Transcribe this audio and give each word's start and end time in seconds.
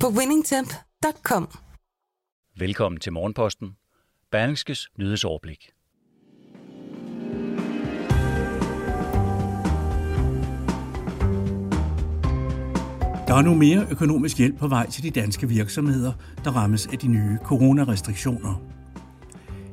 på 0.00 0.08
winningtemp.com. 0.08 1.48
Velkommen 2.58 3.00
til 3.00 3.12
Morgenposten. 3.12 3.76
Berlingskes 4.30 4.88
nyhedsoverblik. 4.98 5.70
Der 13.26 13.34
er 13.34 13.42
nu 13.42 13.54
mere 13.54 13.86
økonomisk 13.90 14.38
hjælp 14.38 14.58
på 14.58 14.68
vej 14.68 14.90
til 14.90 15.02
de 15.02 15.10
danske 15.10 15.48
virksomheder, 15.48 16.12
der 16.44 16.50
rammes 16.50 16.86
af 16.86 16.98
de 16.98 17.08
nye 17.08 17.38
coronarestriktioner. 17.44 18.62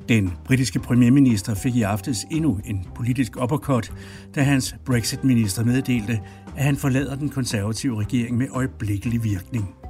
Den 0.09 0.34
britiske 0.45 0.79
premierminister 0.79 1.55
fik 1.55 1.76
i 1.76 1.81
aftes 1.81 2.17
endnu 2.31 2.59
en 2.65 2.87
politisk 2.95 3.41
uppercut, 3.41 3.93
da 4.35 4.41
hans 4.41 4.76
Brexit-minister 4.85 5.63
meddelte, 5.63 6.21
at 6.57 6.63
han 6.63 6.77
forlader 6.77 7.15
den 7.15 7.29
konservative 7.29 7.99
regering 7.99 8.37
med 8.37 8.48
øjeblikkelig 8.51 9.23
virkning. 9.23 9.82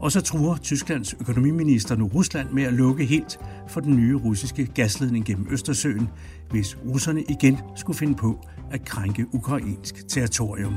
Og 0.00 0.12
så 0.12 0.20
truer 0.20 0.56
Tysklands 0.56 1.14
økonomiminister 1.20 1.96
nu 1.96 2.06
Rusland 2.06 2.50
med 2.50 2.62
at 2.62 2.72
lukke 2.72 3.04
helt 3.04 3.38
for 3.68 3.80
den 3.80 3.96
nye 3.96 4.16
russiske 4.16 4.66
gasledning 4.66 5.24
gennem 5.24 5.46
Østersøen, 5.50 6.08
hvis 6.50 6.78
russerne 6.86 7.22
igen 7.22 7.58
skulle 7.76 7.98
finde 7.98 8.14
på 8.14 8.46
at 8.70 8.84
krænke 8.84 9.26
ukrainsk 9.32 10.08
territorium. 10.08 10.74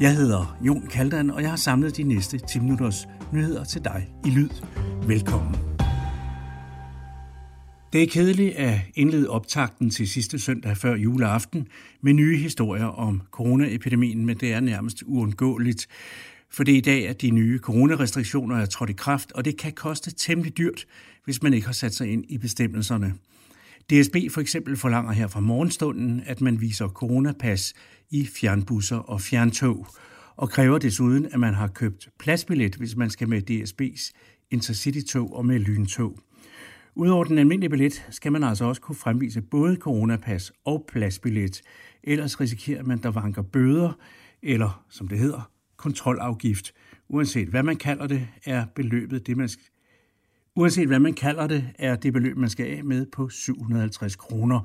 Jeg 0.00 0.16
hedder 0.16 0.58
Jon 0.60 0.86
Kaldan, 0.86 1.30
og 1.30 1.42
jeg 1.42 1.50
har 1.50 1.56
samlet 1.56 1.96
de 1.96 2.02
næste 2.02 2.38
10 2.38 2.58
minutters 2.58 3.08
nyheder 3.32 3.64
til 3.64 3.84
dig 3.84 4.08
i 4.26 4.30
lyd. 4.30 4.50
Velkommen. 5.06 5.56
Det 7.92 8.02
er 8.02 8.06
kedeligt 8.06 8.54
at 8.56 8.80
indlede 8.94 9.30
optakten 9.30 9.90
til 9.90 10.08
sidste 10.08 10.38
søndag 10.38 10.76
før 10.76 10.94
juleaften 10.96 11.66
med 12.02 12.12
nye 12.12 12.36
historier 12.36 12.86
om 12.86 13.22
coronaepidemien, 13.30 14.26
men 14.26 14.36
det 14.36 14.52
er 14.52 14.60
nærmest 14.60 15.02
uundgåeligt. 15.06 15.88
For 16.52 16.64
det 16.64 16.74
er 16.74 16.78
i 16.78 16.80
dag, 16.80 17.08
at 17.08 17.22
de 17.22 17.30
nye 17.30 17.58
coronarestriktioner 17.58 18.56
er 18.56 18.66
trådt 18.66 18.90
i 18.90 18.92
kraft, 18.92 19.32
og 19.32 19.44
det 19.44 19.56
kan 19.56 19.72
koste 19.72 20.10
temmelig 20.14 20.58
dyrt, 20.58 20.86
hvis 21.24 21.42
man 21.42 21.54
ikke 21.54 21.66
har 21.66 21.72
sat 21.72 21.94
sig 21.94 22.12
ind 22.12 22.24
i 22.28 22.38
bestemmelserne. 22.38 23.14
DSB 23.90 24.16
for 24.30 24.40
eksempel 24.40 24.76
forlanger 24.76 25.12
her 25.12 25.26
fra 25.26 25.40
morgenstunden, 25.40 26.22
at 26.26 26.40
man 26.40 26.60
viser 26.60 26.88
coronapas 26.88 27.74
i 28.10 28.26
fjernbusser 28.26 28.96
og 28.96 29.20
fjerntog, 29.20 29.86
og 30.36 30.50
kræver 30.50 30.78
desuden, 30.78 31.26
at 31.26 31.40
man 31.40 31.54
har 31.54 31.66
købt 31.66 32.08
pladsbillet, 32.18 32.74
hvis 32.74 32.96
man 32.96 33.10
skal 33.10 33.28
med 33.28 33.50
DSB's 33.50 34.12
Intercity-tog 34.50 35.36
og 35.36 35.46
med 35.46 35.58
lyntog. 35.58 36.18
Udover 36.94 37.24
den 37.24 37.38
almindelige 37.38 37.70
billet 37.70 38.06
skal 38.10 38.32
man 38.32 38.44
altså 38.44 38.64
også 38.64 38.80
kunne 38.80 38.96
fremvise 38.96 39.42
både 39.42 39.76
coronapas 39.76 40.52
og 40.64 40.84
pladsbillet, 40.88 41.62
ellers 42.02 42.40
risikerer 42.40 42.82
man, 42.82 42.98
der 43.02 43.10
vanker 43.10 43.42
bøder, 43.42 43.92
eller 44.42 44.84
som 44.90 45.08
det 45.08 45.18
hedder, 45.18 45.51
kontrolafgift. 45.82 46.72
Uanset 47.08 47.48
hvad 47.48 47.62
man 47.62 47.76
kalder 47.76 48.06
det, 48.06 48.28
er 48.44 48.66
beløbet 48.74 49.26
det, 49.26 49.36
man 49.36 49.48
skal 49.48 49.64
Uanset 50.56 50.86
hvad 50.86 51.00
man 51.00 51.14
kalder 51.14 51.46
det, 51.46 51.68
er 51.78 51.96
det 51.96 52.12
beløb, 52.12 52.36
man 52.36 52.50
skal 52.50 52.66
af 52.66 52.84
med 52.84 53.06
på 53.06 53.28
750 53.28 54.16
kroner. 54.16 54.60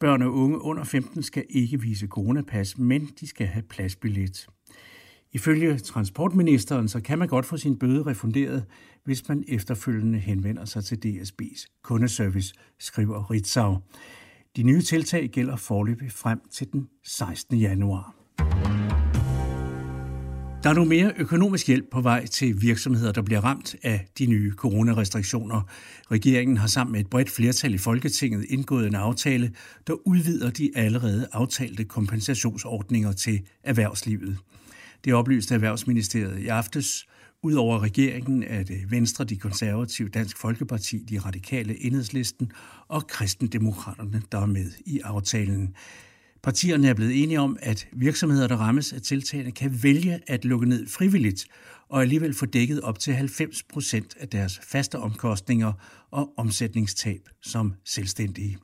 Børn 0.00 0.22
og 0.22 0.34
unge 0.34 0.60
under 0.60 0.84
15 0.84 1.22
skal 1.22 1.44
ikke 1.48 1.80
vise 1.80 2.06
coronapas, 2.06 2.78
men 2.78 3.10
de 3.20 3.26
skal 3.26 3.46
have 3.46 3.62
pladsbillet. 3.62 4.46
Ifølge 5.32 5.78
transportministeren 5.78 6.88
så 6.88 7.00
kan 7.00 7.18
man 7.18 7.28
godt 7.28 7.46
få 7.46 7.56
sin 7.56 7.78
bøde 7.78 8.02
refunderet, 8.02 8.64
hvis 9.04 9.28
man 9.28 9.44
efterfølgende 9.48 10.18
henvender 10.18 10.64
sig 10.64 10.84
til 10.84 10.98
DSB's 11.06 11.80
kundeservice, 11.82 12.54
skriver 12.78 13.30
Ritzau. 13.30 13.78
De 14.56 14.62
nye 14.62 14.82
tiltag 14.82 15.28
gælder 15.28 15.56
forløbig 15.56 16.12
frem 16.12 16.40
til 16.50 16.72
den 16.72 16.88
16. 17.04 17.58
januar. 17.58 18.25
Der 20.66 20.70
er 20.70 20.74
nu 20.74 20.84
mere 20.84 21.12
økonomisk 21.16 21.66
hjælp 21.66 21.90
på 21.90 22.00
vej 22.00 22.26
til 22.26 22.62
virksomheder, 22.62 23.12
der 23.12 23.22
bliver 23.22 23.40
ramt 23.40 23.76
af 23.82 24.06
de 24.18 24.26
nye 24.26 24.52
coronarestriktioner. 24.52 25.62
Regeringen 26.10 26.56
har 26.56 26.66
sammen 26.66 26.92
med 26.92 27.00
et 27.00 27.10
bredt 27.10 27.30
flertal 27.30 27.74
i 27.74 27.78
Folketinget 27.78 28.46
indgået 28.48 28.86
en 28.86 28.94
aftale, 28.94 29.52
der 29.86 30.08
udvider 30.08 30.50
de 30.50 30.70
allerede 30.74 31.28
aftalte 31.32 31.84
kompensationsordninger 31.84 33.12
til 33.12 33.40
erhvervslivet. 33.62 34.38
Det 35.04 35.14
oplyste 35.14 35.54
Erhvervsministeriet 35.54 36.38
i 36.38 36.46
aftes. 36.46 37.06
Udover 37.42 37.82
regeringen 37.82 38.42
er 38.42 38.62
det 38.62 38.90
Venstre, 38.90 39.24
de 39.24 39.36
konservative, 39.36 40.08
Dansk 40.08 40.38
Folkeparti, 40.38 40.98
de 40.98 41.18
radikale 41.18 41.84
enhedslisten 41.84 42.52
og 42.88 43.06
kristendemokraterne, 43.06 44.22
der 44.32 44.40
er 44.40 44.46
med 44.46 44.70
i 44.86 45.00
aftalen. 45.04 45.74
Partierne 46.46 46.88
er 46.88 46.94
blevet 46.94 47.22
enige 47.22 47.40
om, 47.40 47.56
at 47.62 47.88
virksomheder, 47.92 48.46
der 48.46 48.56
rammes 48.56 48.92
af 48.92 49.02
tiltagene, 49.02 49.50
kan 49.50 49.82
vælge 49.82 50.20
at 50.26 50.44
lukke 50.44 50.68
ned 50.68 50.88
frivilligt 50.88 51.46
og 51.88 52.02
alligevel 52.02 52.34
få 52.34 52.46
dækket 52.46 52.80
op 52.80 52.98
til 52.98 53.14
90 53.14 53.62
procent 53.62 54.16
af 54.20 54.28
deres 54.28 54.60
faste 54.62 54.98
omkostninger 54.98 55.72
og 56.10 56.32
omsætningstab 56.36 57.20
som 57.42 57.74
selvstændige. 57.84 58.58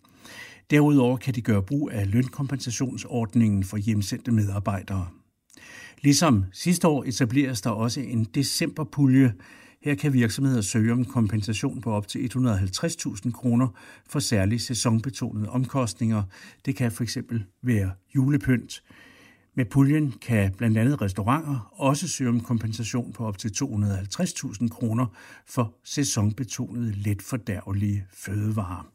Derudover 0.71 1.17
kan 1.17 1.35
de 1.35 1.43
gøre 1.43 1.63
brug 1.63 1.91
af 1.93 2.11
lønkompensationsordningen 2.11 3.65
for 3.65 3.77
hjemsendte 3.77 4.33
medarbejdere. 4.33 5.09
Ligesom 6.03 6.45
sidste 6.53 6.89
år 6.89 7.05
etableres 7.05 7.61
der 7.61 7.71
også 7.71 8.01
en 8.01 8.25
decemberpulje. 8.25 9.33
Her 9.85 9.95
kan 9.95 10.13
virksomheder 10.13 10.61
søge 10.61 10.93
om 10.93 11.05
kompensation 11.05 11.81
på 11.81 11.93
op 11.93 12.09
til 12.09 12.31
150.000 12.37 13.33
kroner 13.33 13.69
for 14.09 14.19
særlige 14.19 14.59
sæsonbetonede 14.59 15.49
omkostninger. 15.49 16.23
Det 16.65 16.77
kan 16.77 16.93
for 16.93 17.03
eksempel 17.03 17.45
være 17.63 17.91
julepynt. 18.15 18.83
Med 19.55 19.65
puljen 19.65 20.15
kan 20.21 20.53
blandt 20.59 20.79
andet 20.79 21.03
restauranter 21.03 21.73
også 21.73 22.09
søge 22.09 22.31
om 22.31 22.41
kompensation 22.41 23.13
på 23.13 23.27
op 23.27 23.39
til 23.39 23.49
250.000 23.49 24.69
kroner 24.69 25.07
for 25.47 25.75
sæsonbetonede 25.85 26.93
let 26.93 27.23
fordærvelige 27.23 28.07
fødevarer. 28.13 28.93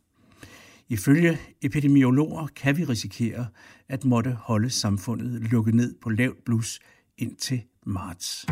Ifølge 0.89 1.37
epidemiologer 1.61 2.47
kan 2.55 2.77
vi 2.77 2.83
risikere 2.83 3.47
at 3.89 4.05
måtte 4.05 4.31
holde 4.31 4.69
samfundet 4.69 5.51
lukket 5.51 5.75
ned 5.75 5.95
på 6.01 6.09
lavt 6.09 6.45
blus 6.45 6.79
indtil 7.17 7.61
marts. 7.85 8.45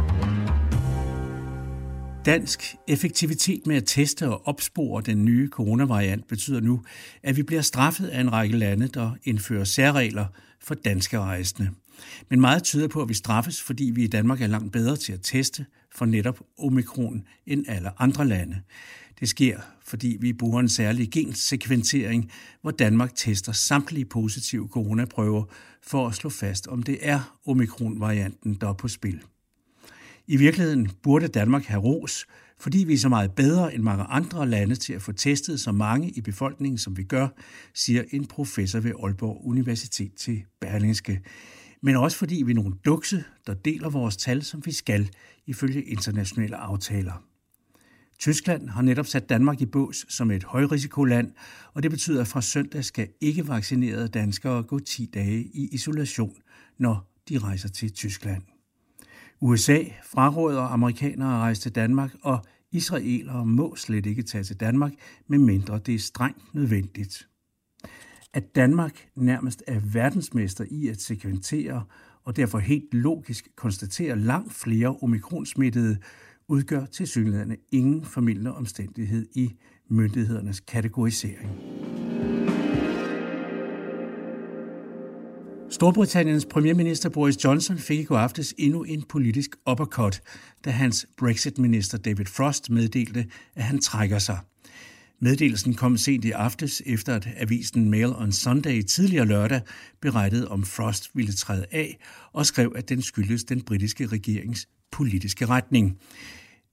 Dansk 2.25 2.75
effektivitet 2.87 3.67
med 3.67 3.75
at 3.75 3.83
teste 3.85 4.29
og 4.29 4.47
opspore 4.47 5.01
den 5.01 5.25
nye 5.25 5.49
coronavariant 5.49 6.27
betyder 6.27 6.59
nu, 6.59 6.81
at 7.23 7.37
vi 7.37 7.43
bliver 7.43 7.61
straffet 7.61 8.07
af 8.07 8.21
en 8.21 8.31
række 8.33 8.57
lande, 8.57 8.87
der 8.87 9.11
indfører 9.23 9.63
særregler 9.63 10.25
for 10.61 10.75
danske 10.75 11.19
rejsende. 11.19 11.69
Men 12.29 12.41
meget 12.41 12.63
tyder 12.63 12.87
på, 12.87 13.01
at 13.01 13.09
vi 13.09 13.13
straffes, 13.13 13.61
fordi 13.61 13.83
vi 13.83 14.03
i 14.03 14.07
Danmark 14.07 14.41
er 14.41 14.47
langt 14.47 14.71
bedre 14.71 14.95
til 14.95 15.13
at 15.13 15.19
teste 15.23 15.65
for 15.95 16.05
netop 16.05 16.39
omikron 16.59 17.23
end 17.45 17.65
alle 17.67 18.01
andre 18.01 18.27
lande. 18.27 18.61
Det 19.19 19.29
sker, 19.29 19.59
fordi 19.85 20.17
vi 20.19 20.33
bruger 20.33 20.59
en 20.59 20.69
særlig 20.69 21.11
gensekventering, 21.11 22.31
hvor 22.61 22.71
Danmark 22.71 23.15
tester 23.15 23.51
samtlige 23.51 24.05
positive 24.05 24.67
coronaprøver 24.67 25.43
for 25.83 26.07
at 26.07 26.15
slå 26.15 26.29
fast, 26.29 26.67
om 26.67 26.83
det 26.83 26.97
er 27.01 27.37
omikron-varianten, 27.45 28.57
der 28.61 28.69
er 28.69 28.73
på 28.73 28.87
spil. 28.87 29.21
I 30.27 30.37
virkeligheden 30.37 30.91
burde 31.03 31.27
Danmark 31.27 31.65
have 31.65 31.81
ros, 31.81 32.25
fordi 32.59 32.77
vi 32.77 32.93
er 32.93 32.97
så 32.97 33.09
meget 33.09 33.31
bedre 33.31 33.75
end 33.75 33.83
mange 33.83 34.03
andre 34.03 34.49
lande 34.49 34.75
til 34.75 34.93
at 34.93 35.01
få 35.01 35.11
testet 35.11 35.59
så 35.59 35.71
mange 35.71 36.09
i 36.09 36.21
befolkningen, 36.21 36.77
som 36.77 36.97
vi 36.97 37.03
gør, 37.03 37.27
siger 37.73 38.03
en 38.11 38.25
professor 38.25 38.79
ved 38.79 38.91
Aalborg 39.03 39.41
Universitet 39.45 40.13
til 40.13 40.43
Berlingske. 40.61 41.21
Men 41.81 41.95
også 41.95 42.17
fordi 42.17 42.43
vi 42.43 42.51
er 42.51 42.55
nogle 42.55 42.75
dukse, 42.85 43.23
der 43.47 43.53
deler 43.53 43.89
vores 43.89 44.17
tal, 44.17 44.43
som 44.43 44.61
vi 44.65 44.71
skal, 44.71 45.09
ifølge 45.45 45.83
internationale 45.83 46.55
aftaler. 46.55 47.23
Tyskland 48.19 48.69
har 48.69 48.81
netop 48.81 49.05
sat 49.05 49.29
Danmark 49.29 49.61
i 49.61 49.65
bås 49.65 50.05
som 50.09 50.31
et 50.31 50.43
højrisikoland, 50.43 51.31
og 51.73 51.83
det 51.83 51.91
betyder, 51.91 52.21
at 52.21 52.27
fra 52.27 52.41
søndag 52.41 52.85
skal 52.85 53.07
ikke 53.21 53.47
vaccinerede 53.47 54.07
danskere 54.07 54.63
gå 54.63 54.79
10 54.79 55.09
dage 55.13 55.43
i 55.43 55.69
isolation, 55.71 56.35
når 56.77 57.11
de 57.29 57.37
rejser 57.37 57.69
til 57.69 57.91
Tyskland. 57.91 58.41
USA 59.41 59.83
fraråder 60.03 60.61
amerikanere 60.61 61.33
at 61.33 61.39
rejse 61.39 61.61
til 61.61 61.75
Danmark, 61.75 62.15
og 62.21 62.45
israelere 62.71 63.45
må 63.45 63.75
slet 63.75 64.05
ikke 64.05 64.23
tage 64.23 64.43
til 64.43 64.59
Danmark, 64.59 64.91
medmindre 65.27 65.79
det 65.79 65.95
er 65.95 65.99
strengt 65.99 66.53
nødvendigt. 66.53 67.27
At 68.33 68.55
Danmark 68.55 69.07
nærmest 69.15 69.63
er 69.67 69.79
verdensmester 69.93 70.65
i 70.71 70.87
at 70.87 71.01
sekventere 71.01 71.83
og 72.25 72.35
derfor 72.35 72.59
helt 72.59 72.93
logisk 72.93 73.47
konstaterer 73.55 74.15
langt 74.15 74.53
flere 74.53 74.95
omikronsmittede, 75.01 75.97
udgør 76.47 76.85
til 76.85 77.07
synligheden 77.07 77.55
ingen 77.71 78.05
formidlende 78.05 78.55
omstændighed 78.55 79.25
i 79.35 79.55
myndighedernes 79.89 80.59
kategorisering. 80.59 81.49
Storbritanniens 85.75 86.45
premierminister 86.45 87.09
Boris 87.09 87.43
Johnson 87.43 87.77
fik 87.77 87.99
i 87.99 88.03
går 88.03 88.17
aftes 88.17 88.53
endnu 88.57 88.83
en 88.83 89.03
politisk 89.03 89.55
uppercut, 89.69 90.21
da 90.65 90.69
hans 90.69 91.07
Brexit-minister 91.17 91.97
David 91.97 92.25
Frost 92.25 92.69
meddelte, 92.69 93.25
at 93.55 93.63
han 93.63 93.79
trækker 93.79 94.19
sig. 94.19 94.39
Meddelelsen 95.19 95.73
kom 95.73 95.97
sent 95.97 96.25
i 96.25 96.31
aftes, 96.31 96.81
efter 96.85 97.15
at 97.15 97.27
avisen 97.37 97.89
Mail 97.89 98.05
on 98.05 98.31
Sunday 98.31 98.81
tidligere 98.81 99.25
lørdag 99.25 99.61
berettede 100.01 100.47
om 100.47 100.63
Frost 100.63 101.09
ville 101.13 101.33
træde 101.33 101.65
af 101.71 101.97
og 102.33 102.45
skrev, 102.45 102.73
at 102.75 102.89
den 102.89 103.01
skyldes 103.01 103.43
den 103.43 103.61
britiske 103.61 104.07
regerings 104.07 104.67
politiske 104.91 105.45
retning. 105.45 105.97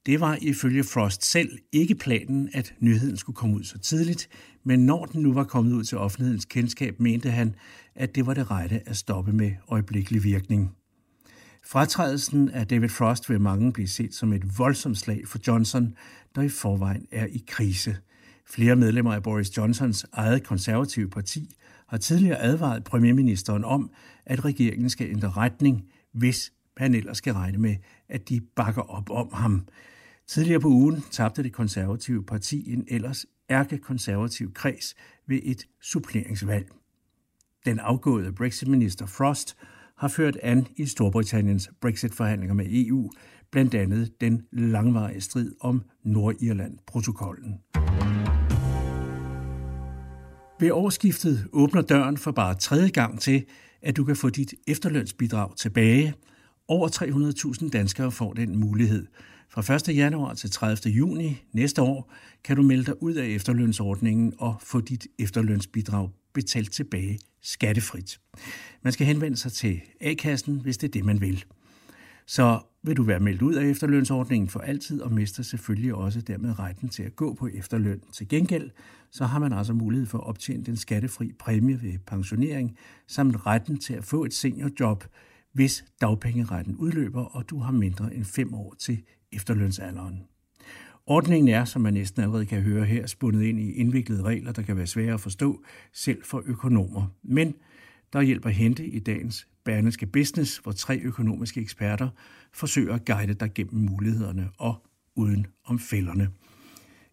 Det 0.07 0.21
var 0.21 0.39
ifølge 0.41 0.85
Frost 0.85 1.25
selv 1.25 1.59
ikke 1.73 1.95
planen, 1.95 2.49
at 2.53 2.75
nyheden 2.81 3.17
skulle 3.17 3.37
komme 3.37 3.57
ud 3.57 3.65
så 3.65 3.79
tidligt, 3.79 4.29
men 4.65 4.87
når 4.87 5.05
den 5.05 5.23
nu 5.23 5.33
var 5.33 5.45
kommet 5.45 5.73
ud 5.73 5.85
til 5.85 5.99
offentlighedens 5.99 6.45
kendskab, 6.45 7.01
mente 7.01 7.31
han, 7.31 7.55
at 7.95 8.15
det 8.15 8.27
var 8.27 8.35
det 8.35 8.51
rette 8.51 8.89
at 8.89 8.97
stoppe 8.97 9.33
med 9.33 9.53
øjeblikkelig 9.69 10.25
virkning. 10.25 10.71
Fratrædelsen 11.65 12.49
af 12.49 12.67
David 12.67 12.89
Frost 12.89 13.31
vil 13.31 13.41
mange 13.41 13.73
blive 13.73 13.89
set 13.89 14.15
som 14.15 14.33
et 14.33 14.59
voldsomt 14.59 14.99
slag 14.99 15.29
for 15.29 15.39
Johnson, 15.47 15.95
der 16.35 16.43
i 16.43 16.49
forvejen 16.49 17.07
er 17.13 17.27
i 17.27 17.45
krise. 17.47 17.97
Flere 18.47 18.77
medlemmer 18.77 19.15
af 19.15 19.23
Boris 19.23 19.57
Johnsons 19.57 20.07
eget 20.13 20.47
konservative 20.47 21.11
parti 21.11 21.57
har 21.89 21.97
tidligere 21.97 22.39
advaret 22.39 22.85
premierministeren 22.85 23.65
om, 23.65 23.91
at 24.27 24.45
regeringen 24.45 24.91
skal 24.91 25.11
ændre 25.11 25.31
retning, 25.31 25.83
hvis 26.15 26.53
han 26.77 26.95
ellers 26.95 27.19
skal 27.19 27.33
regne 27.33 27.59
med, 27.59 27.77
at 28.09 28.29
de 28.29 28.41
bakker 28.57 28.83
op 28.83 29.11
om 29.11 29.29
ham. 29.33 29.67
Tidligere 30.27 30.61
på 30.61 30.69
ugen 30.69 31.05
tabte 31.11 31.43
det 31.43 31.53
konservative 31.53 32.25
parti 32.25 32.73
en 32.73 32.85
ellers 32.89 33.27
ærkekonservativ 33.51 34.53
kreds 34.53 34.95
ved 35.27 35.41
et 35.43 35.67
suppleringsvalg. 35.81 36.69
Den 37.67 37.79
afgåede 37.79 38.33
Brexit-minister 38.33 39.07
Frost 39.07 39.57
har 39.97 40.09
ført 40.09 40.37
an 40.43 40.67
i 40.77 40.87
Storbritanniens 40.87 41.71
Brexit-forhandlinger 41.81 42.55
med 42.55 42.67
EU, 42.71 43.11
blandt 43.51 43.75
andet 43.75 44.21
den 44.21 44.43
langvarige 44.53 45.21
strid 45.21 45.53
om 45.61 45.83
Nordirland-protokollen. 46.05 47.61
Ved 50.61 50.71
årsskiftet 50.71 51.49
åbner 51.53 51.83
døren 51.83 52.17
for 52.17 52.31
bare 52.31 52.55
tredje 52.55 52.89
gang 52.89 53.21
til, 53.21 53.45
at 53.83 53.97
du 53.97 54.05
kan 54.05 54.17
få 54.17 54.31
dit 54.31 54.55
efterlønsbidrag 54.67 55.57
tilbage. 55.57 56.15
Over 56.69 56.88
300.000 57.62 57.70
danskere 57.70 58.12
får 58.12 58.32
den 58.32 58.59
mulighed– 58.59 59.06
fra 59.55 59.75
1. 59.75 59.97
januar 59.97 60.35
til 60.35 60.50
30. 60.50 60.93
juni 60.93 61.43
næste 61.53 61.82
år 61.82 62.12
kan 62.44 62.56
du 62.56 62.62
melde 62.62 62.85
dig 62.85 63.03
ud 63.03 63.14
af 63.14 63.26
efterlønsordningen 63.26 64.35
og 64.38 64.56
få 64.62 64.81
dit 64.81 65.06
efterlønsbidrag 65.19 66.11
betalt 66.32 66.73
tilbage 66.73 67.19
skattefrit. 67.43 68.20
Man 68.82 68.93
skal 68.93 69.06
henvende 69.06 69.37
sig 69.37 69.53
til 69.53 69.81
A-kassen, 70.00 70.61
hvis 70.61 70.79
det 70.79 70.88
er 70.88 70.93
det, 70.93 71.05
man 71.05 71.20
vil. 71.20 71.44
Så 72.26 72.61
vil 72.82 72.97
du 72.97 73.03
være 73.03 73.20
meldt 73.20 73.43
ud 73.43 73.55
af 73.55 73.65
efterlønsordningen 73.65 74.49
for 74.49 74.61
altid 74.61 75.00
og 75.00 75.12
mister 75.12 75.43
selvfølgelig 75.43 75.94
også 75.94 76.20
dermed 76.20 76.58
retten 76.58 76.88
til 76.88 77.03
at 77.03 77.17
gå 77.17 77.35
på 77.35 77.49
efterløn. 77.55 78.00
Til 78.12 78.29
gengæld 78.29 78.70
så 79.11 79.25
har 79.25 79.38
man 79.38 79.53
altså 79.53 79.73
mulighed 79.73 80.06
for 80.06 80.19
at 80.19 80.26
optjene 80.26 80.65
den 80.65 80.76
skattefri 80.76 81.32
præmie 81.38 81.82
ved 81.82 81.99
pensionering, 82.06 82.76
samt 83.06 83.47
retten 83.47 83.79
til 83.79 83.94
at 83.94 84.05
få 84.05 84.25
et 84.25 84.35
seniorjob, 84.35 85.05
hvis 85.53 85.85
dagpengeretten 86.01 86.77
udløber, 86.77 87.25
og 87.25 87.51
du 87.51 87.59
har 87.59 87.73
mindre 87.73 88.15
end 88.15 88.25
fem 88.25 88.55
år 88.55 88.75
til 88.79 89.03
efterlønsalderen. 89.33 90.23
Ordningen 91.07 91.49
er, 91.49 91.65
som 91.65 91.83
man 91.83 91.95
næsten 91.95 92.23
allerede 92.23 92.47
kan 92.47 92.63
høre 92.63 92.85
her, 92.85 93.07
spundet 93.07 93.43
ind 93.43 93.61
i 93.61 93.73
indviklede 93.73 94.23
regler, 94.23 94.53
der 94.53 94.63
kan 94.63 94.77
være 94.77 94.87
svære 94.87 95.15
at 95.15 95.21
forstå, 95.21 95.65
selv 95.93 96.25
for 96.25 96.43
økonomer. 96.47 97.07
Men 97.23 97.55
der 98.13 98.23
hjælper 98.23 98.51
hente 98.51 98.87
i 98.87 98.99
dagens 98.99 99.49
Berneske 99.65 100.07
Business, 100.07 100.59
hvor 100.59 100.73
tre 100.73 101.01
økonomiske 101.03 101.61
eksperter 101.61 102.09
forsøger 102.53 102.95
at 102.95 103.05
guide 103.05 103.35
dig 103.35 103.55
gennem 103.55 103.91
mulighederne 103.91 104.51
og 104.59 104.87
uden 105.17 105.47
om 105.65 105.79
fælderne. 105.79 106.29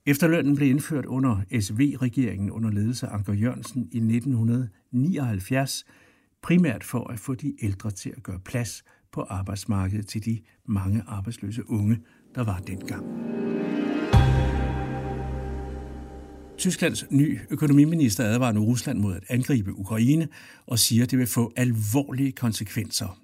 Efterlønnen 0.06 0.56
blev 0.56 0.70
indført 0.70 1.06
under 1.06 1.42
SV-regeringen 1.60 2.52
under 2.52 2.72
ledelse 2.72 3.08
af 3.08 3.14
Anker 3.14 3.34
Jørgensen 3.34 3.82
i 3.82 3.98
1979, 3.98 5.86
primært 6.42 6.84
for 6.84 7.12
at 7.12 7.20
få 7.20 7.36
de 7.36 7.54
ældre 7.62 7.92
til 7.92 8.14
at 8.18 8.24
gøre 8.24 8.40
plads 8.40 8.84
på 9.12 9.22
arbejdsmarkedet 9.22 10.08
til 10.08 10.26
de 10.26 10.42
mange 10.66 11.04
arbejdsløse 11.08 11.70
unge, 11.70 12.00
der 12.36 12.44
var 12.44 12.60
dengang. 12.60 13.06
Tysklands 16.58 17.06
ny 17.12 17.40
økonomiminister 17.50 18.26
advarer 18.26 18.52
nu 18.52 18.64
Rusland 18.64 19.00
mod 19.00 19.16
at 19.16 19.24
angribe 19.30 19.74
Ukraine 19.74 20.28
og 20.68 20.80
siger, 20.80 21.04
at 21.04 21.12
det 21.12 21.20
vil 21.20 21.28
få 21.28 21.52
alvorlige 21.56 22.32
konsekvenser. 22.32 23.20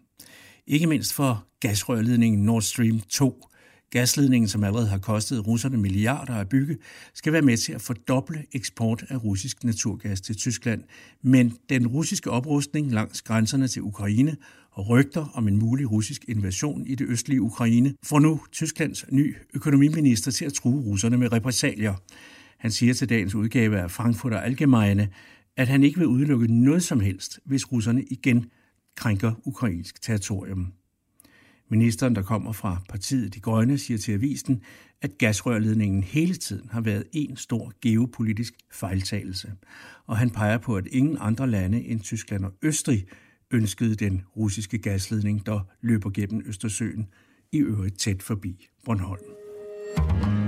Ikke 0.67 0.87
mindst 0.87 1.13
for 1.13 1.47
gasrørledningen 1.59 2.45
Nord 2.45 2.61
Stream 2.61 2.99
2, 2.99 3.47
Gasledningen, 3.89 4.47
som 4.47 4.63
allerede 4.63 4.87
har 4.87 4.97
kostet 4.97 5.47
russerne 5.47 5.77
milliarder 5.77 6.33
at 6.33 6.49
bygge, 6.49 6.77
skal 7.13 7.33
være 7.33 7.41
med 7.41 7.57
til 7.57 7.73
at 7.73 7.81
fordoble 7.81 8.45
eksport 8.53 9.05
af 9.09 9.23
russisk 9.23 9.63
naturgas 9.63 10.21
til 10.21 10.35
Tyskland. 10.35 10.83
Men 11.21 11.57
den 11.69 11.87
russiske 11.87 12.31
oprustning 12.31 12.91
langs 12.91 13.21
grænserne 13.21 13.67
til 13.67 13.81
Ukraine 13.81 14.35
og 14.71 14.89
rygter 14.89 15.31
om 15.33 15.47
en 15.47 15.57
mulig 15.57 15.91
russisk 15.91 16.25
invasion 16.27 16.87
i 16.87 16.95
det 16.95 17.07
østlige 17.07 17.41
Ukraine 17.41 17.93
får 18.03 18.19
nu 18.19 18.41
Tysklands 18.51 19.05
ny 19.11 19.35
økonomiminister 19.53 20.31
til 20.31 20.45
at 20.45 20.53
true 20.53 20.83
russerne 20.83 21.17
med 21.17 21.31
repressalier. 21.31 21.93
Han 22.57 22.71
siger 22.71 22.93
til 22.93 23.09
dagens 23.09 23.35
udgave 23.35 23.79
af 23.79 23.91
Frankfurter 23.91 24.37
Allgemeine, 24.37 25.09
at 25.57 25.67
han 25.67 25.83
ikke 25.83 25.97
vil 25.97 26.07
udelukke 26.07 26.53
noget 26.63 26.83
som 26.83 26.99
helst, 26.99 27.39
hvis 27.45 27.71
russerne 27.71 28.03
igen 28.03 28.45
krænker 28.95 29.31
ukrainsk 29.45 30.01
territorium. 30.01 30.73
Ministeren, 31.69 32.15
der 32.15 32.21
kommer 32.21 32.51
fra 32.51 32.81
partiet 32.89 33.33
De 33.35 33.39
Grønne, 33.39 33.77
siger 33.77 33.97
til 33.97 34.11
avisen, 34.11 34.61
at 35.01 35.17
gasrørledningen 35.17 36.03
hele 36.03 36.35
tiden 36.35 36.69
har 36.69 36.81
været 36.81 37.03
en 37.11 37.37
stor 37.37 37.73
geopolitisk 37.81 38.53
fejltagelse. 38.71 39.51
Og 40.05 40.17
han 40.17 40.29
peger 40.29 40.57
på, 40.57 40.75
at 40.77 40.87
ingen 40.87 41.17
andre 41.19 41.47
lande 41.47 41.85
end 41.85 41.99
Tyskland 41.99 42.45
og 42.45 42.53
Østrig 42.61 43.05
ønskede 43.51 43.95
den 43.95 44.21
russiske 44.37 44.77
gasledning, 44.77 45.45
der 45.45 45.59
løber 45.81 46.09
gennem 46.09 46.41
Østersøen, 46.45 47.07
i 47.51 47.57
øvrigt 47.57 47.99
tæt 47.99 48.23
forbi 48.23 48.67
Bornholm. 48.85 50.44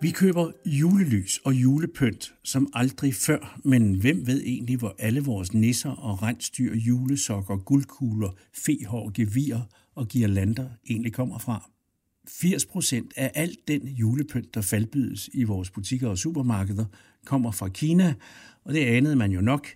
Vi 0.00 0.10
køber 0.10 0.50
julelys 0.66 1.40
og 1.44 1.54
julepynt 1.54 2.34
som 2.44 2.68
aldrig 2.74 3.14
før, 3.14 3.60
men 3.64 4.00
hvem 4.00 4.26
ved 4.26 4.42
egentlig, 4.44 4.76
hvor 4.76 4.94
alle 4.98 5.20
vores 5.20 5.54
nisser 5.54 5.90
og 5.90 6.22
rensdyr, 6.22 6.74
julesokker, 6.74 7.56
guldkugler, 7.56 8.30
fehår, 8.54 9.10
gevier 9.14 9.60
og 9.94 10.08
girlander 10.08 10.68
egentlig 10.90 11.12
kommer 11.12 11.38
fra? 11.38 11.70
80% 12.28 13.08
af 13.16 13.30
alt 13.34 13.58
den 13.68 13.88
julepynt, 13.88 14.54
der 14.54 14.60
faldbydes 14.60 15.30
i 15.32 15.42
vores 15.42 15.70
butikker 15.70 16.08
og 16.08 16.18
supermarkeder, 16.18 16.84
kommer 17.24 17.50
fra 17.50 17.68
Kina, 17.68 18.14
og 18.64 18.74
det 18.74 18.80
anede 18.84 19.16
man 19.16 19.32
jo 19.32 19.40
nok. 19.40 19.68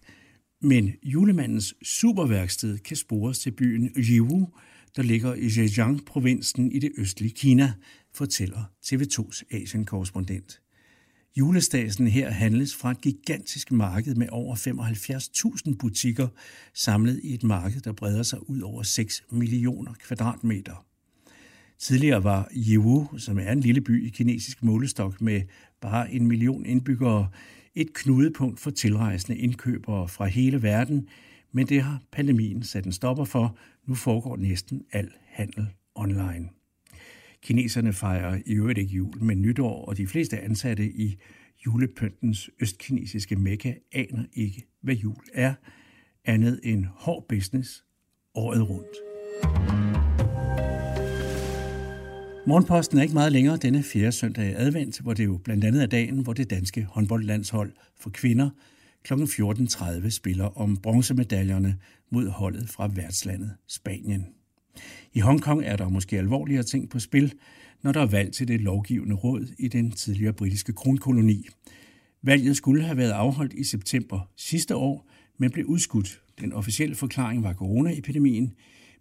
Men 0.60 0.92
julemandens 1.02 1.74
superværksted 1.82 2.78
kan 2.78 2.96
spores 2.96 3.38
til 3.38 3.50
byen 3.50 3.90
Yiwu, 3.96 4.48
der 4.96 5.02
ligger 5.02 5.34
i 5.34 5.50
Zhejiang-provinsen 5.50 6.72
i 6.72 6.78
det 6.78 6.92
østlige 6.98 7.34
Kina, 7.34 7.72
fortæller 8.14 8.72
TV2's 8.86 9.42
Asien-korrespondent. 9.50 10.62
Julestasen 11.36 12.06
her 12.06 12.30
handles 12.30 12.76
fra 12.76 12.90
et 12.90 13.00
gigantisk 13.00 13.72
marked 13.72 14.14
med 14.14 14.28
over 14.30 14.56
75.000 15.68 15.76
butikker, 15.76 16.28
samlet 16.74 17.20
i 17.24 17.34
et 17.34 17.42
marked, 17.42 17.80
der 17.80 17.92
breder 17.92 18.22
sig 18.22 18.50
ud 18.50 18.60
over 18.60 18.82
6 18.82 19.24
millioner 19.30 19.94
kvadratmeter. 19.94 20.86
Tidligere 21.78 22.24
var 22.24 22.48
Yiwu, 22.56 23.18
som 23.18 23.38
er 23.38 23.52
en 23.52 23.60
lille 23.60 23.80
by 23.80 24.06
i 24.06 24.10
kinesisk 24.10 24.62
målestok 24.62 25.20
med 25.20 25.42
bare 25.80 26.12
en 26.12 26.26
million 26.26 26.66
indbyggere, 26.66 27.28
et 27.74 27.92
knudepunkt 27.94 28.60
for 28.60 28.70
tilrejsende 28.70 29.38
indkøbere 29.38 30.08
fra 30.08 30.26
hele 30.26 30.62
verden, 30.62 31.08
men 31.52 31.68
det 31.68 31.82
har 31.82 32.02
pandemien 32.12 32.62
sat 32.62 32.84
en 32.84 32.92
stopper 32.92 33.24
for. 33.24 33.58
Nu 33.86 33.94
foregår 33.94 34.36
næsten 34.36 34.82
al 34.92 35.10
handel 35.26 35.66
online. 35.94 36.48
Kineserne 37.42 37.92
fejrer 37.92 38.40
i 38.46 38.52
øvrigt 38.52 38.78
ikke 38.78 38.94
jul, 38.94 39.22
men 39.22 39.42
nytår, 39.42 39.84
og 39.84 39.96
de 39.96 40.06
fleste 40.06 40.40
ansatte 40.40 40.84
i 40.84 41.16
julepyntens 41.66 42.50
østkinesiske 42.60 43.36
mekka 43.36 43.74
aner 43.92 44.24
ikke, 44.32 44.66
hvad 44.82 44.94
jul 44.94 45.24
er, 45.34 45.54
andet 46.24 46.60
end 46.62 46.84
hård 46.94 47.26
business 47.28 47.84
året 48.34 48.70
rundt. 48.70 48.96
Morgenposten 52.46 52.98
er 52.98 53.02
ikke 53.02 53.14
meget 53.14 53.32
længere 53.32 53.56
denne 53.56 53.82
fjerde 53.82 54.12
søndag 54.12 54.50
i 54.50 54.54
advent, 54.56 55.00
hvor 55.00 55.14
det 55.14 55.24
jo 55.24 55.40
blandt 55.44 55.64
andet 55.64 55.82
er 55.82 55.86
dagen, 55.86 56.18
hvor 56.18 56.32
det 56.32 56.50
danske 56.50 56.84
håndboldlandshold 56.84 57.72
for 58.00 58.10
kvinder 58.10 58.50
kl. 59.04 59.12
14.30 59.14 60.10
spiller 60.10 60.58
om 60.58 60.76
bronzemedaljerne 60.76 61.76
mod 62.10 62.28
holdet 62.28 62.68
fra 62.68 62.88
værtslandet 62.88 63.56
Spanien. 63.68 64.26
I 65.12 65.20
Hongkong 65.20 65.62
er 65.64 65.76
der 65.76 65.88
måske 65.88 66.18
alvorligere 66.18 66.62
ting 66.62 66.90
på 66.90 66.98
spil, 66.98 67.32
når 67.82 67.92
der 67.92 68.00
er 68.00 68.06
valg 68.06 68.32
til 68.32 68.48
det 68.48 68.60
lovgivende 68.60 69.14
råd 69.14 69.46
i 69.58 69.68
den 69.68 69.90
tidligere 69.90 70.32
britiske 70.32 70.72
kronkoloni. 70.72 71.46
Valget 72.22 72.56
skulle 72.56 72.82
have 72.82 72.96
været 72.96 73.10
afholdt 73.10 73.52
i 73.52 73.64
september 73.64 74.30
sidste 74.36 74.76
år, 74.76 75.08
men 75.38 75.50
blev 75.50 75.66
udskudt. 75.66 76.22
Den 76.40 76.52
officielle 76.52 76.94
forklaring 76.94 77.42
var 77.42 77.54
coronaepidemien, 77.54 78.52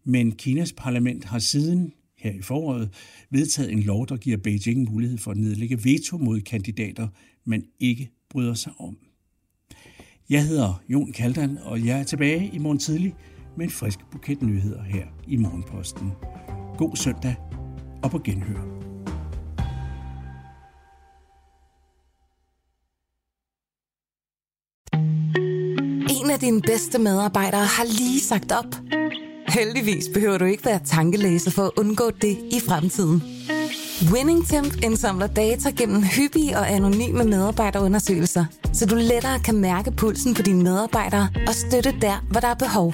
men 0.03 0.31
Kinas 0.31 0.73
parlament 0.73 1.25
har 1.25 1.39
siden 1.39 1.93
her 2.17 2.31
i 2.31 2.41
foråret 2.41 2.89
vedtaget 3.29 3.71
en 3.71 3.83
lov, 3.83 4.07
der 4.07 4.17
giver 4.17 4.37
Beijing 4.37 4.91
mulighed 4.91 5.17
for 5.17 5.31
at 5.31 5.37
nedlægge 5.37 5.83
veto 5.83 6.17
mod 6.17 6.41
kandidater, 6.41 7.07
man 7.45 7.65
ikke 7.79 8.09
bryder 8.29 8.53
sig 8.53 8.73
om. 8.77 8.97
Jeg 10.29 10.47
hedder 10.47 10.83
Jon 10.89 11.11
Kaldan, 11.11 11.57
og 11.57 11.85
jeg 11.85 11.99
er 11.99 12.03
tilbage 12.03 12.49
i 12.53 12.57
morgen 12.57 12.79
tidlig 12.79 13.15
med 13.57 13.65
en 13.65 13.71
frisk 13.71 13.99
buket 14.11 14.41
nyheder 14.41 14.83
her 14.83 15.05
i 15.27 15.37
Morgenposten. 15.37 16.11
God 16.77 16.95
søndag 16.95 17.35
og 18.03 18.11
på 18.11 18.19
genhør. 18.19 18.61
En 26.09 26.29
af 26.31 26.39
dine 26.39 26.61
bedste 26.61 26.99
medarbejdere 26.99 27.65
har 27.65 27.83
lige 27.83 28.19
sagt 28.19 28.51
op. 28.51 28.75
Heldigvis 29.47 30.05
behøver 30.13 30.37
du 30.37 30.45
ikke 30.45 30.65
være 30.65 30.79
tankelæser 30.85 31.51
for 31.51 31.63
at 31.63 31.71
undgå 31.77 32.09
det 32.09 32.37
i 32.51 32.59
fremtiden. 32.67 33.23
WinningTemp 34.13 34.83
indsamler 34.83 35.27
data 35.27 35.69
gennem 35.69 36.03
hyppige 36.03 36.57
og 36.57 36.71
anonyme 36.71 37.23
medarbejderundersøgelser, 37.23 38.45
så 38.73 38.85
du 38.85 38.95
lettere 38.95 39.39
kan 39.39 39.55
mærke 39.55 39.91
pulsen 39.91 40.33
på 40.33 40.41
dine 40.41 40.63
medarbejdere 40.63 41.29
og 41.47 41.53
støtte 41.53 41.95
der, 42.01 42.25
hvor 42.31 42.39
der 42.39 42.47
er 42.47 42.53
behov. 42.53 42.93